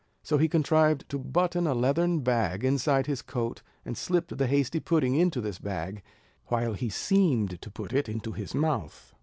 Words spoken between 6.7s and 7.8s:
he seemed to